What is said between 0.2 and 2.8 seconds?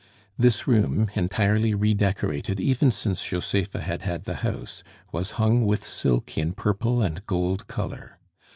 This room, entirely redecorated